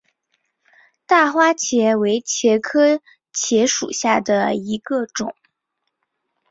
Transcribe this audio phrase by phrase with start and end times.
[1.05, 2.99] 大花茄为茄科
[3.35, 5.35] 茄属下的一个种。